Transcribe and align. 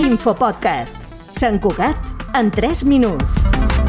Infopodcast. 0.00 0.96
Sant 1.32 1.60
Cugat 1.60 1.96
en 2.38 2.50
3 2.50 2.84
minuts. 2.84 3.81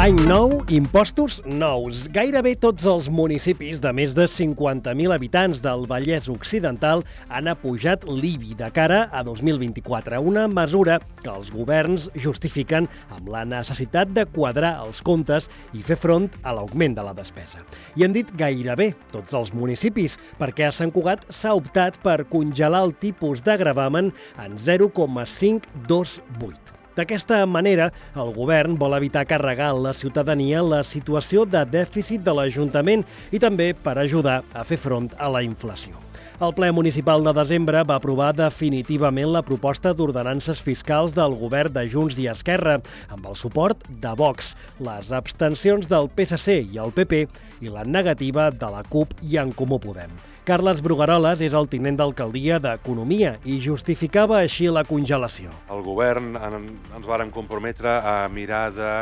Any 0.00 0.16
nou, 0.24 0.62
impostos 0.72 1.42
nous. 1.44 2.06
Gairebé 2.08 2.54
tots 2.56 2.86
els 2.88 3.10
municipis 3.12 3.82
de 3.84 3.90
més 3.92 4.14
de 4.16 4.24
50.000 4.32 5.12
habitants 5.12 5.60
del 5.60 5.84
Vallès 5.90 6.24
Occidental 6.32 7.02
han 7.28 7.50
apujat 7.52 8.06
l'IBI 8.08 8.56
de 8.56 8.70
cara 8.72 9.02
a 9.12 9.20
2024, 9.28 10.16
una 10.24 10.46
mesura 10.48 10.96
que 11.20 11.28
els 11.28 11.52
governs 11.52 12.08
justifiquen 12.16 12.88
amb 13.12 13.28
la 13.28 13.44
necessitat 13.44 14.16
de 14.16 14.24
quadrar 14.24 14.80
els 14.86 15.04
comptes 15.04 15.52
i 15.76 15.84
fer 15.84 16.00
front 16.00 16.32
a 16.40 16.56
l'augment 16.56 16.96
de 16.96 17.04
la 17.04 17.12
despesa. 17.20 17.60
I 17.92 18.08
han 18.08 18.16
dit 18.16 18.32
gairebé 18.40 18.94
tots 19.12 19.36
els 19.36 19.52
municipis, 19.52 20.16
perquè 20.40 20.70
a 20.70 20.72
Sant 20.72 20.96
Cugat 20.96 21.28
s'ha 21.28 21.52
optat 21.60 22.00
per 22.00 22.24
congelar 22.32 22.88
el 22.88 22.96
tipus 23.04 23.44
de 23.44 23.60
gravamen 23.60 24.14
en 24.40 24.56
0,528. 24.64 26.79
D'aquesta 27.00 27.46
manera, 27.48 27.86
el 28.12 28.34
govern 28.36 28.74
vol 28.76 28.92
evitar 28.98 29.22
carregar 29.24 29.70
la 29.72 29.94
ciutadania 29.96 30.60
la 30.60 30.82
situació 30.84 31.46
de 31.48 31.62
dèficit 31.64 32.20
de 32.26 32.34
l'Ajuntament 32.36 33.06
i 33.32 33.40
també 33.40 33.70
per 33.72 33.94
ajudar 33.96 34.42
a 34.52 34.66
fer 34.68 34.76
front 34.82 35.08
a 35.16 35.30
la 35.32 35.40
inflació. 35.46 35.96
El 36.44 36.52
ple 36.56 36.68
municipal 36.76 37.24
de 37.24 37.32
desembre 37.36 37.80
va 37.88 37.96
aprovar 37.96 38.34
definitivament 38.36 39.32
la 39.32 39.40
proposta 39.44 39.94
d'ordenances 39.96 40.60
fiscals 40.60 41.16
del 41.16 41.36
govern 41.40 41.72
de 41.72 41.86
Junts 41.88 42.20
i 42.20 42.28
Esquerra, 42.32 42.78
amb 43.08 43.28
el 43.32 43.36
suport 43.36 43.86
de 44.04 44.12
Vox, 44.16 44.52
les 44.80 45.08
abstencions 45.12 45.88
del 45.88 46.12
PSC 46.16 46.58
i 46.68 46.82
el 46.84 46.92
PP 46.96 47.22
i 47.64 47.72
la 47.72 47.86
negativa 47.88 48.50
de 48.52 48.76
la 48.76 48.84
CUP 48.92 49.16
i 49.24 49.40
en 49.40 49.56
Comú 49.56 49.80
Podem. 49.80 50.12
Carles 50.48 50.80
Brugaroles 50.80 51.42
és 51.44 51.52
el 51.56 51.68
tinent 51.68 51.98
d'alcaldia 52.00 52.58
d'Economia 52.62 53.34
i 53.44 53.58
justificava 53.60 54.38
així 54.40 54.70
la 54.72 54.86
congelació. 54.88 55.52
El 55.68 55.82
govern 55.84 56.32
en, 56.40 56.70
ens 56.96 57.06
vàrem 57.06 57.32
comprometre 57.34 57.98
a 58.00 58.24
mirar 58.32 58.62
de 58.72 58.92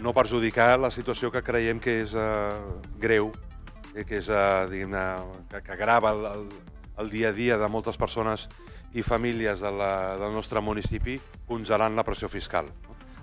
no 0.00 0.14
perjudicar 0.16 0.78
la 0.80 0.90
situació 0.90 1.30
que 1.30 1.44
creiem 1.44 1.80
que 1.82 1.98
és 2.06 2.14
uh, 2.16 2.56
greu, 2.98 3.28
eh, 3.92 4.06
que 4.08 4.22
és, 4.22 4.30
diguem 4.72 4.96
que, 5.50 5.60
que 5.66 5.76
grava 5.76 6.14
el, 6.16 6.24
el, 6.30 6.46
el 7.04 7.12
dia 7.12 7.30
a 7.30 7.36
dia 7.36 7.60
de 7.60 7.68
moltes 7.68 8.00
persones 8.00 8.48
i 8.96 9.04
famílies 9.04 9.60
de 9.60 9.70
la, 9.76 9.92
del 10.20 10.32
nostre 10.32 10.60
municipi 10.64 11.18
congelant 11.48 11.96
la 11.96 12.04
pressió 12.04 12.32
fiscal. 12.32 12.72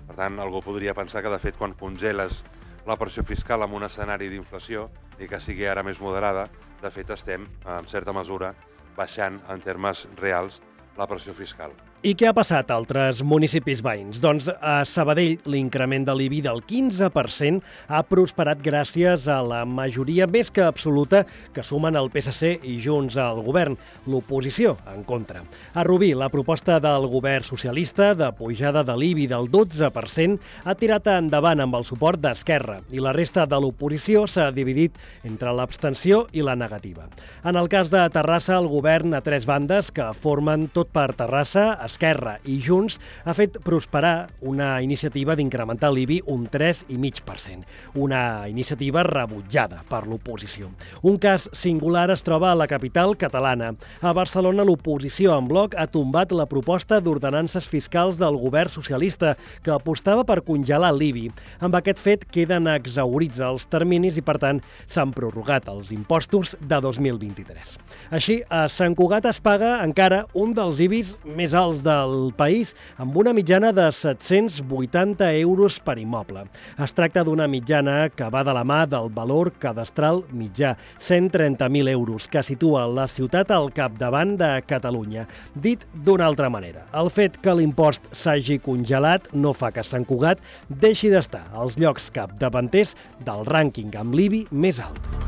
Per 0.06 0.16
tant, 0.18 0.38
algú 0.42 0.62
podria 0.62 0.94
pensar 0.94 1.22
que, 1.22 1.30
de 1.30 1.42
fet, 1.42 1.58
quan 1.58 1.74
congeles 1.78 2.44
la 2.86 2.96
pressió 2.96 3.24
fiscal 3.26 3.66
en 3.66 3.76
un 3.76 3.84
escenari 3.86 4.30
d'inflació 4.32 4.88
i 5.20 5.28
que 5.28 5.40
sigui 5.40 5.68
ara 5.68 5.84
més 5.86 6.00
moderada, 6.00 6.48
de 6.80 6.90
fet 6.90 7.12
estem, 7.12 7.46
en 7.66 7.88
certa 7.88 8.14
mesura, 8.16 8.54
baixant 8.96 9.40
en 9.52 9.60
termes 9.64 10.06
reals 10.20 10.60
la 10.96 11.06
pressió 11.06 11.36
fiscal. 11.36 11.76
I 12.00 12.14
què 12.16 12.30
ha 12.30 12.32
passat 12.32 12.70
a 12.72 12.78
altres 12.80 13.18
municipis 13.20 13.82
veïns? 13.84 14.22
Doncs 14.22 14.46
a 14.48 14.78
Sabadell 14.88 15.34
l'increment 15.52 16.06
de 16.06 16.14
l'IBI 16.16 16.38
del 16.46 16.62
15% 16.64 17.60
ha 17.92 17.98
prosperat 18.08 18.62
gràcies 18.64 19.26
a 19.28 19.36
la 19.44 19.58
majoria 19.68 20.24
més 20.24 20.48
que 20.48 20.64
absoluta 20.64 21.26
que 21.52 21.60
sumen 21.60 21.98
el 22.00 22.08
PSC 22.08 22.54
i 22.64 22.78
Junts 22.80 23.18
al 23.20 23.42
govern, 23.44 23.76
l'oposició 24.08 24.78
en 24.88 25.02
contra. 25.04 25.42
A 25.76 25.84
Rubí, 25.84 26.14
la 26.16 26.30
proposta 26.32 26.78
del 26.80 27.04
govern 27.12 27.44
socialista 27.44 28.14
de 28.16 28.30
pujada 28.38 28.80
de 28.80 28.96
l'IBI 28.96 29.28
del 29.34 29.50
12% 29.52 30.40
ha 30.64 30.76
tirat 30.80 31.12
endavant 31.18 31.60
amb 31.60 31.76
el 31.82 31.84
suport 31.84 32.24
d'Esquerra 32.24 32.78
i 32.96 33.04
la 33.04 33.12
resta 33.12 33.44
de 33.44 33.60
l'oposició 33.60 34.24
s'ha 34.24 34.48
dividit 34.56 34.96
entre 35.28 35.52
l'abstenció 35.52 36.24
i 36.32 36.40
la 36.40 36.56
negativa. 36.56 37.10
En 37.44 37.60
el 37.60 37.68
cas 37.68 37.92
de 37.92 38.08
Terrassa, 38.08 38.56
el 38.56 38.72
govern 38.72 39.12
a 39.12 39.20
tres 39.20 39.44
bandes 39.44 39.92
que 39.92 40.08
formen 40.24 40.70
tot 40.72 40.96
per 40.96 41.10
Terrassa, 41.12 41.68
Esquerra 41.90 42.38
i 42.46 42.60
Junts 42.62 43.00
ha 43.26 43.34
fet 43.34 43.58
prosperar 43.66 44.30
una 44.46 44.76
iniciativa 44.84 45.34
d'incrementar 45.36 45.90
l'IBI 45.92 46.20
un 46.30 46.46
3,5%, 46.50 47.66
una 48.00 48.46
iniciativa 48.48 49.02
rebutjada 49.06 49.82
per 49.88 50.06
l'oposició. 50.06 50.70
Un 51.02 51.18
cas 51.18 51.48
singular 51.56 52.08
es 52.14 52.22
troba 52.26 52.52
a 52.52 52.58
la 52.58 52.68
capital 52.70 53.16
catalana. 53.18 53.72
A 54.00 54.14
Barcelona, 54.16 54.64
l'oposició 54.66 55.34
en 55.38 55.48
bloc 55.50 55.74
ha 55.76 55.88
tombat 55.90 56.32
la 56.32 56.46
proposta 56.50 57.00
d'ordenances 57.00 57.66
fiscals 57.68 58.18
del 58.20 58.38
govern 58.38 58.70
socialista, 58.70 59.34
que 59.64 59.74
apostava 59.74 60.24
per 60.24 60.40
congelar 60.46 60.92
l'IBI. 60.94 61.30
Amb 61.64 61.76
aquest 61.78 62.00
fet 62.02 62.26
queden 62.30 62.68
exaurits 62.70 63.40
els 63.44 63.66
terminis 63.70 64.18
i, 64.20 64.24
per 64.24 64.38
tant, 64.42 64.62
s'han 64.86 65.14
prorrogat 65.16 65.68
els 65.72 65.90
impostos 65.94 66.54
de 66.60 66.80
2023. 66.80 67.76
Així, 68.14 68.40
a 68.48 68.66
Sant 68.70 68.96
Cugat 68.98 69.26
es 69.30 69.40
paga 69.42 69.78
encara 69.84 70.24
un 70.38 70.54
dels 70.56 70.80
IBIs 70.82 71.14
més 71.36 71.54
alts 71.56 71.79
del 71.84 72.32
país, 72.36 72.74
amb 73.00 73.16
una 73.16 73.32
mitjana 73.36 73.72
de 73.72 73.86
780 73.92 75.30
euros 75.40 75.78
per 75.84 75.98
immoble. 76.00 76.46
Es 76.78 76.94
tracta 76.96 77.24
d'una 77.26 77.48
mitjana 77.50 78.08
que 78.14 78.28
va 78.32 78.44
de 78.46 78.54
la 78.56 78.64
mà 78.64 78.82
del 78.90 79.10
valor 79.14 79.52
cadastral 79.60 80.22
mitjà, 80.32 80.76
130.000 80.98 81.92
euros, 81.92 82.28
que 82.28 82.42
situa 82.46 82.86
la 82.88 83.06
ciutat 83.08 83.50
al 83.54 83.70
capdavant 83.76 84.36
de 84.40 84.50
Catalunya. 84.66 85.26
Dit 85.54 85.86
d'una 85.94 86.28
altra 86.30 86.50
manera, 86.50 86.86
el 86.96 87.10
fet 87.12 87.40
que 87.42 87.54
l'impost 87.56 88.10
s'hagi 88.12 88.60
congelat 88.64 89.32
no 89.32 89.54
fa 89.54 89.72
que 89.74 89.84
Sant 89.86 90.06
Cugat 90.08 90.40
deixi 90.68 91.10
d'estar 91.12 91.46
als 91.52 91.78
llocs 91.80 92.10
capdavanters 92.14 92.96
del 93.26 93.44
rànquing 93.48 93.94
amb 94.00 94.16
l'IBI 94.16 94.46
més 94.50 94.80
alt. 94.82 95.19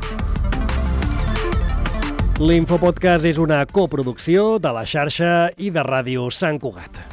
L'Infopodcast 2.41 3.27
és 3.29 3.37
una 3.37 3.59
coproducció 3.69 4.57
de 4.57 4.71
la 4.73 4.87
xarxa 4.89 5.51
i 5.61 5.69
de 5.69 5.83
ràdio 5.85 6.31
Sant 6.33 6.57
Cugat. 6.57 7.12